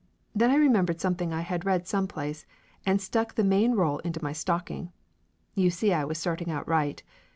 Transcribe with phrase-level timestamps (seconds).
[0.33, 2.47] Then I remembered something I had read some place,
[2.87, 4.91] and stuck the main roll into my stocking.
[5.53, 7.03] You see I was starting out right.